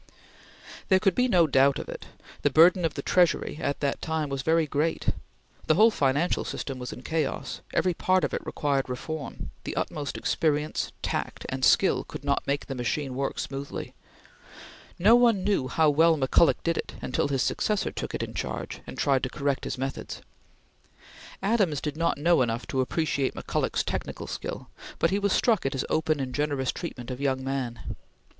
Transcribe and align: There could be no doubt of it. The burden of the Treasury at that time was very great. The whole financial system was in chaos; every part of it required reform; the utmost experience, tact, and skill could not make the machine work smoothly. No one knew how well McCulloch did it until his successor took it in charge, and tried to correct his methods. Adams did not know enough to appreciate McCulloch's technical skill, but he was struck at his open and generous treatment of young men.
There 0.89 0.99
could 0.99 1.13
be 1.13 1.27
no 1.27 1.45
doubt 1.45 1.77
of 1.77 1.87
it. 1.87 2.07
The 2.41 2.49
burden 2.49 2.85
of 2.85 2.95
the 2.95 3.03
Treasury 3.03 3.59
at 3.61 3.81
that 3.81 4.01
time 4.01 4.29
was 4.29 4.41
very 4.41 4.65
great. 4.65 5.09
The 5.67 5.75
whole 5.75 5.91
financial 5.91 6.43
system 6.43 6.79
was 6.79 6.91
in 6.91 7.03
chaos; 7.03 7.61
every 7.71 7.93
part 7.93 8.23
of 8.23 8.33
it 8.33 8.43
required 8.43 8.89
reform; 8.89 9.51
the 9.63 9.75
utmost 9.75 10.17
experience, 10.17 10.91
tact, 11.03 11.45
and 11.49 11.63
skill 11.63 12.03
could 12.03 12.23
not 12.23 12.41
make 12.47 12.65
the 12.65 12.73
machine 12.73 13.13
work 13.13 13.37
smoothly. 13.37 13.93
No 14.97 15.15
one 15.15 15.43
knew 15.43 15.67
how 15.67 15.91
well 15.91 16.17
McCulloch 16.17 16.63
did 16.63 16.79
it 16.79 16.95
until 16.99 17.27
his 17.27 17.43
successor 17.43 17.91
took 17.91 18.15
it 18.15 18.23
in 18.23 18.33
charge, 18.33 18.81
and 18.87 18.97
tried 18.97 19.21
to 19.21 19.29
correct 19.29 19.65
his 19.65 19.77
methods. 19.77 20.23
Adams 21.43 21.79
did 21.79 21.95
not 21.95 22.17
know 22.17 22.41
enough 22.41 22.65
to 22.65 22.81
appreciate 22.81 23.35
McCulloch's 23.35 23.83
technical 23.83 24.25
skill, 24.25 24.67
but 24.97 25.11
he 25.11 25.19
was 25.19 25.31
struck 25.31 25.63
at 25.63 25.73
his 25.73 25.85
open 25.91 26.19
and 26.19 26.33
generous 26.33 26.71
treatment 26.71 27.11
of 27.11 27.21
young 27.21 27.43
men. 27.43 27.95